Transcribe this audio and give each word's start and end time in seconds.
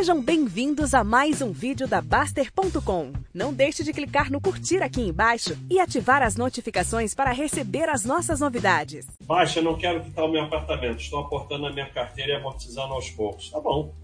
Sejam 0.00 0.22
bem-vindos 0.22 0.94
a 0.94 1.04
mais 1.04 1.42
um 1.42 1.52
vídeo 1.52 1.86
da 1.86 2.00
Baster.com. 2.00 3.12
Não 3.34 3.52
deixe 3.52 3.84
de 3.84 3.92
clicar 3.92 4.32
no 4.32 4.40
curtir 4.40 4.82
aqui 4.82 5.02
embaixo 5.02 5.54
e 5.68 5.78
ativar 5.78 6.22
as 6.22 6.36
notificações 6.36 7.14
para 7.14 7.32
receber 7.32 7.86
as 7.86 8.02
nossas 8.02 8.40
novidades. 8.40 9.06
Baixa, 9.26 9.60
não 9.60 9.76
quero 9.76 10.02
quitar 10.02 10.24
o 10.24 10.32
meu 10.32 10.44
apartamento. 10.44 11.00
Estou 11.00 11.18
aportando 11.18 11.66
a 11.66 11.70
minha 11.70 11.84
carteira 11.84 12.32
e 12.32 12.34
amortizando 12.34 12.94
aos 12.94 13.10
poucos. 13.10 13.50
Tá 13.50 13.60
bom. 13.60 13.94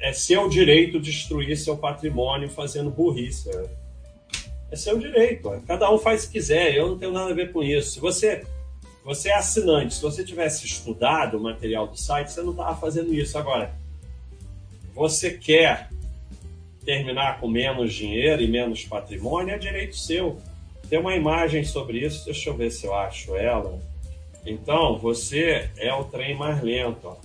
É 0.00 0.12
seu 0.12 0.48
direito 0.48 0.98
destruir 0.98 1.56
seu 1.56 1.76
patrimônio 1.76 2.50
fazendo 2.50 2.90
burrice. 2.90 3.48
É 4.68 4.74
seu 4.74 4.98
direito. 4.98 5.48
Cada 5.64 5.88
um 5.92 5.96
faz 5.96 6.24
o 6.24 6.26
que 6.26 6.32
quiser. 6.32 6.74
Eu 6.74 6.88
não 6.88 6.98
tenho 6.98 7.12
nada 7.12 7.30
a 7.30 7.34
ver 7.34 7.52
com 7.52 7.62
isso. 7.62 7.92
Se 7.92 8.00
você 8.00 8.44
você 9.04 9.28
é 9.28 9.36
assinante, 9.36 9.94
se 9.94 10.02
você 10.02 10.24
tivesse 10.24 10.66
estudado 10.66 11.36
o 11.36 11.40
material 11.40 11.86
do 11.86 11.96
site, 11.96 12.32
você 12.32 12.42
não 12.42 12.50
estava 12.50 12.74
fazendo 12.74 13.14
isso. 13.14 13.38
Agora, 13.38 13.83
você 14.94 15.32
quer 15.32 15.88
terminar 16.84 17.40
com 17.40 17.48
menos 17.48 17.92
dinheiro 17.94 18.42
e 18.42 18.48
menos 18.48 18.84
patrimônio, 18.84 19.54
é 19.54 19.58
direito 19.58 19.96
seu. 19.96 20.38
Tem 20.88 20.98
uma 20.98 21.14
imagem 21.16 21.64
sobre 21.64 21.98
isso, 21.98 22.24
deixa 22.24 22.50
eu 22.50 22.56
ver 22.56 22.70
se 22.70 22.86
eu 22.86 22.94
acho 22.94 23.34
ela. 23.36 23.78
Então, 24.46 24.98
você 24.98 25.70
é 25.76 25.92
o 25.94 26.04
trem 26.04 26.36
mais 26.36 26.62
lento. 26.62 27.08
Ó. 27.08 27.16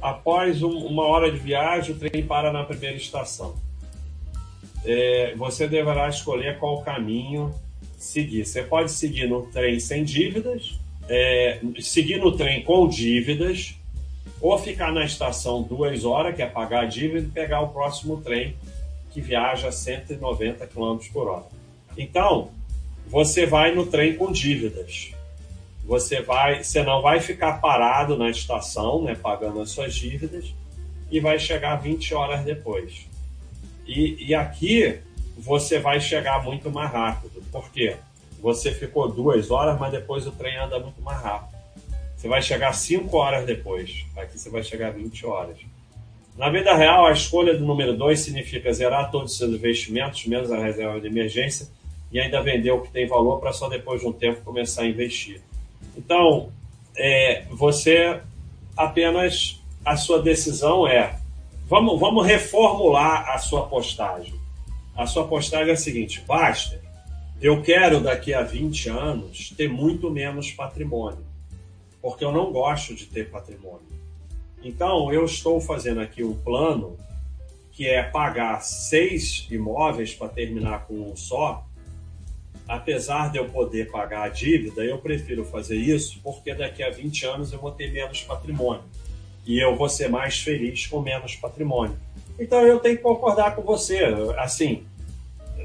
Após 0.00 0.62
um, 0.62 0.70
uma 0.70 1.04
hora 1.04 1.30
de 1.30 1.38
viagem, 1.38 1.94
o 1.94 1.98
trem 1.98 2.24
para 2.24 2.52
na 2.52 2.64
primeira 2.64 2.96
estação. 2.96 3.54
É, 4.84 5.34
você 5.36 5.68
deverá 5.68 6.08
escolher 6.08 6.58
qual 6.58 6.82
caminho 6.82 7.54
seguir. 7.96 8.44
Você 8.44 8.62
pode 8.62 8.90
seguir 8.90 9.28
no 9.28 9.42
trem 9.42 9.78
sem 9.78 10.02
dívidas, 10.02 10.78
é, 11.08 11.60
seguir 11.80 12.18
no 12.18 12.32
trem 12.32 12.62
com 12.62 12.88
dívidas, 12.88 13.76
ou 14.40 14.58
ficar 14.58 14.92
na 14.92 15.04
estação 15.04 15.62
duas 15.62 16.04
horas, 16.04 16.34
que 16.34 16.42
é 16.42 16.46
pagar 16.46 16.82
a 16.82 16.86
dívida, 16.86 17.26
e 17.26 17.30
pegar 17.30 17.60
o 17.60 17.68
próximo 17.68 18.20
trem 18.20 18.56
que 19.10 19.20
viaja 19.20 19.68
a 19.68 19.72
190 19.72 20.66
km 20.66 20.98
por 21.12 21.28
hora. 21.28 21.44
Então, 21.96 22.50
você 23.06 23.46
vai 23.46 23.74
no 23.74 23.86
trem 23.86 24.16
com 24.16 24.32
dívidas. 24.32 25.12
Você 25.84 26.22
vai, 26.22 26.64
você 26.64 26.82
não 26.82 27.02
vai 27.02 27.20
ficar 27.20 27.60
parado 27.60 28.16
na 28.16 28.30
estação, 28.30 29.02
né, 29.02 29.14
pagando 29.14 29.60
as 29.60 29.70
suas 29.70 29.94
dívidas, 29.94 30.54
e 31.10 31.20
vai 31.20 31.38
chegar 31.38 31.76
20 31.76 32.14
horas 32.14 32.44
depois. 32.44 33.06
E, 33.86 34.28
e 34.28 34.34
aqui 34.34 34.98
você 35.36 35.78
vai 35.78 36.00
chegar 36.00 36.42
muito 36.42 36.70
mais 36.70 36.90
rápido. 36.90 37.42
Por 37.50 37.70
quê? 37.70 37.96
Você 38.40 38.72
ficou 38.72 39.08
duas 39.08 39.50
horas, 39.50 39.78
mas 39.78 39.92
depois 39.92 40.26
o 40.26 40.32
trem 40.32 40.56
anda 40.56 40.78
muito 40.78 41.00
mais 41.02 41.20
rápido. 41.20 41.61
Você 42.22 42.28
vai 42.28 42.40
chegar 42.40 42.72
5 42.72 43.16
horas 43.16 43.44
depois. 43.44 44.06
Aqui 44.16 44.38
você 44.38 44.48
vai 44.48 44.62
chegar 44.62 44.92
20 44.92 45.26
horas. 45.26 45.58
Na 46.38 46.48
vida 46.50 46.72
real, 46.72 47.04
a 47.04 47.10
escolha 47.10 47.52
do 47.52 47.64
número 47.64 47.96
2 47.96 48.20
significa 48.20 48.72
zerar 48.72 49.10
todos 49.10 49.32
os 49.32 49.38
seus 49.38 49.52
investimentos, 49.52 50.24
menos 50.26 50.52
a 50.52 50.56
reserva 50.56 51.00
de 51.00 51.08
emergência, 51.08 51.66
e 52.12 52.20
ainda 52.20 52.40
vender 52.40 52.70
o 52.70 52.80
que 52.80 52.92
tem 52.92 53.08
valor 53.08 53.40
para 53.40 53.52
só 53.52 53.68
depois 53.68 54.02
de 54.02 54.06
um 54.06 54.12
tempo 54.12 54.40
começar 54.42 54.82
a 54.82 54.86
investir. 54.86 55.42
Então, 55.96 56.52
é, 56.96 57.42
você 57.50 58.20
apenas 58.76 59.60
a 59.84 59.96
sua 59.96 60.22
decisão 60.22 60.86
é 60.86 61.18
vamos, 61.66 61.98
vamos 61.98 62.24
reformular 62.24 63.30
a 63.30 63.38
sua 63.38 63.66
postagem. 63.66 64.34
A 64.96 65.08
sua 65.08 65.26
postagem 65.26 65.70
é 65.70 65.72
a 65.72 65.76
seguinte: 65.76 66.22
basta, 66.24 66.80
eu 67.40 67.60
quero 67.62 67.98
daqui 68.00 68.32
a 68.32 68.42
20 68.42 68.90
anos 68.90 69.52
ter 69.56 69.68
muito 69.68 70.08
menos 70.08 70.52
patrimônio 70.52 71.31
porque 72.02 72.24
eu 72.24 72.32
não 72.32 72.52
gosto 72.52 72.94
de 72.94 73.06
ter 73.06 73.30
patrimônio. 73.30 73.86
Então, 74.62 75.12
eu 75.12 75.24
estou 75.24 75.60
fazendo 75.60 76.00
aqui 76.00 76.22
um 76.22 76.34
plano 76.34 76.98
que 77.72 77.88
é 77.88 78.02
pagar 78.02 78.60
seis 78.60 79.46
imóveis 79.50 80.14
para 80.14 80.28
terminar 80.28 80.86
com 80.86 80.94
um 80.94 81.16
só. 81.16 81.64
Apesar 82.68 83.30
de 83.30 83.38
eu 83.38 83.48
poder 83.48 83.90
pagar 83.90 84.24
a 84.24 84.28
dívida, 84.28 84.84
eu 84.84 84.98
prefiro 84.98 85.44
fazer 85.44 85.76
isso 85.76 86.20
porque 86.22 86.54
daqui 86.54 86.82
a 86.82 86.90
20 86.90 87.26
anos 87.26 87.52
eu 87.52 87.58
vou 87.58 87.72
ter 87.72 87.90
menos 87.90 88.22
patrimônio 88.22 88.84
e 89.46 89.58
eu 89.58 89.76
vou 89.76 89.88
ser 89.88 90.08
mais 90.08 90.38
feliz 90.38 90.86
com 90.86 91.00
menos 91.00 91.34
patrimônio. 91.34 91.96
Então 92.38 92.60
eu 92.62 92.78
tenho 92.78 92.96
que 92.96 93.02
concordar 93.02 93.54
com 93.56 93.62
você. 93.62 93.98
Assim, 94.38 94.84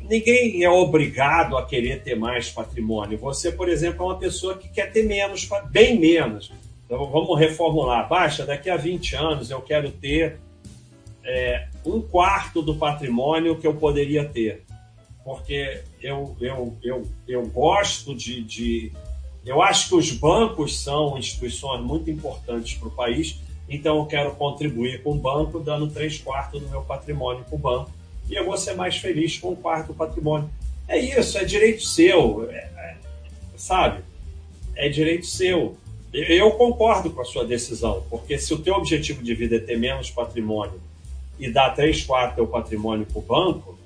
ninguém 0.10 0.64
é 0.64 0.70
obrigado 0.70 1.58
a 1.58 1.66
querer 1.66 2.02
ter 2.02 2.16
mais 2.16 2.50
patrimônio. 2.50 3.18
Você, 3.20 3.52
por 3.52 3.70
exemplo, 3.70 4.04
é 4.04 4.06
uma 4.06 4.18
pessoa 4.18 4.58
que 4.58 4.70
quer 4.70 4.92
ter 4.92 5.04
menos, 5.04 5.48
bem 5.70 6.00
menos. 6.00 6.52
Então, 6.86 7.06
vamos 7.08 7.38
reformular. 7.38 8.08
Baixa, 8.08 8.46
daqui 8.46 8.70
a 8.70 8.78
20 8.78 9.16
anos 9.16 9.52
eu 9.52 9.62
quero 9.62 9.92
ter 9.92 10.40
é, 11.24 11.68
um 11.86 12.02
quarto 12.02 12.62
do 12.62 12.76
patrimônio 12.76 13.58
que 13.58 13.68
eu 13.68 13.76
poderia 13.76 14.26
ter. 14.26 14.64
Porque 15.24 15.82
eu, 16.02 16.36
eu, 16.40 16.78
eu, 16.82 17.04
eu 17.28 17.46
gosto 17.48 18.16
de, 18.16 18.42
de. 18.42 18.94
Eu 19.46 19.62
acho 19.62 19.90
que 19.90 19.96
os 19.96 20.12
bancos 20.12 20.82
são 20.82 21.18
instituições 21.18 21.82
muito 21.82 22.10
importantes 22.10 22.78
para 22.78 22.88
o 22.88 22.92
país, 22.92 23.40
então 23.68 23.98
eu 23.98 24.06
quero 24.06 24.36
contribuir 24.36 25.04
com 25.04 25.12
o 25.12 25.16
banco, 25.16 25.60
dando 25.60 25.88
três 25.88 26.18
quartos 26.18 26.62
do 26.62 26.70
meu 26.70 26.82
patrimônio 26.82 27.44
para 27.44 27.56
o 27.56 27.58
banco 27.58 27.92
e 28.30 28.36
eu 28.36 28.46
vou 28.46 28.58
ser 28.58 28.76
mais 28.76 28.98
feliz 28.98 29.38
com 29.38 29.52
o 29.52 29.56
quarto 29.56 29.94
patrimônio. 29.94 30.50
É 30.88 30.98
isso, 30.98 31.38
é 31.38 31.44
direito 31.44 31.84
seu, 31.84 32.50
é, 32.50 32.56
é, 32.56 32.96
sabe? 33.56 34.02
É 34.76 34.90
direito 34.90 35.26
seu. 35.26 35.76
Eu 36.14 36.52
concordo 36.52 37.10
com 37.10 37.22
a 37.22 37.26
sua 37.26 37.46
decisão, 37.46 38.04
porque 38.10 38.38
se 38.38 38.54
o 38.54 38.60
teu 38.60 38.76
objetivo 38.76 39.22
de 39.22 39.34
vida 39.34 39.58
é 39.58 39.60
ter 39.60 39.78
menos 39.78 40.10
patrimônio 40.10 40.80
e 41.38 41.52
dar 41.52 41.72
três 41.72 42.04
quartos 42.04 42.38
do 42.38 42.48
patrimônio 42.48 43.06
para 43.06 43.20
o 43.20 43.22
banco, 43.22 43.78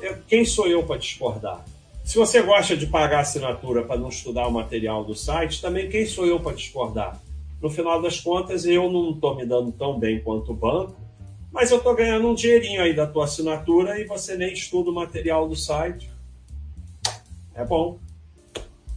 eu, 0.00 0.16
quem 0.28 0.44
sou 0.44 0.66
eu 0.66 0.82
para 0.82 0.96
discordar? 0.96 1.64
Se 2.04 2.16
você 2.16 2.42
gosta 2.42 2.76
de 2.76 2.86
pagar 2.86 3.20
assinatura 3.20 3.82
para 3.82 3.96
não 3.96 4.08
estudar 4.08 4.46
o 4.46 4.52
material 4.52 5.04
do 5.04 5.14
site, 5.14 5.60
também 5.60 5.88
quem 5.88 6.06
sou 6.06 6.26
eu 6.26 6.40
para 6.40 6.56
discordar? 6.56 7.20
No 7.60 7.68
final 7.68 8.00
das 8.00 8.18
contas, 8.18 8.64
eu 8.64 8.90
não 8.90 9.10
estou 9.10 9.36
me 9.36 9.44
dando 9.44 9.70
tão 9.72 9.98
bem 9.98 10.18
quanto 10.20 10.52
o 10.52 10.54
banco, 10.54 10.96
mas 11.52 11.70
eu 11.70 11.78
estou 11.78 11.94
ganhando 11.94 12.28
um 12.28 12.34
dinheirinho 12.34 12.82
aí 12.82 12.94
da 12.94 13.06
tua 13.06 13.24
assinatura 13.24 14.00
e 14.00 14.04
você 14.04 14.36
nem 14.36 14.52
estuda 14.52 14.90
o 14.90 14.94
material 14.94 15.48
do 15.48 15.56
site. 15.56 16.10
É 17.54 17.64
bom. 17.64 17.98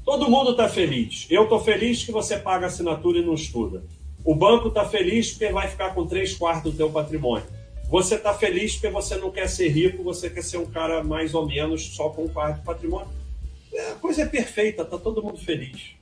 Todo 0.06 0.30
mundo 0.30 0.52
está 0.52 0.70
feliz. 0.70 1.26
Eu 1.30 1.44
estou 1.44 1.60
feliz 1.60 2.04
que 2.04 2.12
você 2.12 2.38
paga 2.38 2.68
assinatura 2.68 3.20
e 3.20 3.26
não 3.26 3.34
estuda. 3.34 3.84
O 4.24 4.36
banco 4.36 4.68
está 4.68 4.86
feliz 4.86 5.32
porque 5.32 5.52
vai 5.52 5.68
ficar 5.68 5.94
com 5.94 6.06
três 6.06 6.36
quartos 6.36 6.72
do 6.72 6.78
teu 6.78 6.90
patrimônio. 6.90 7.46
Você 7.90 8.16
está 8.16 8.34
feliz 8.34 8.74
porque 8.74 8.90
você 8.90 9.18
não 9.18 9.32
quer 9.32 9.48
ser 9.48 9.70
rico, 9.70 10.04
você 10.04 10.30
quer 10.30 10.44
ser 10.44 10.58
um 10.58 10.66
cara 10.66 11.04
mais 11.04 11.34
ou 11.34 11.46
menos 11.46 11.96
só 11.96 12.10
com 12.10 12.26
um 12.26 12.30
quarto 12.30 12.60
de 12.60 12.66
patrimônio. 12.66 13.10
É, 13.74 13.92
a 13.92 13.96
coisa 13.96 14.22
é 14.22 14.26
perfeita, 14.26 14.84
está 14.84 14.98
todo 14.98 15.22
mundo 15.22 15.38
feliz. 15.38 15.96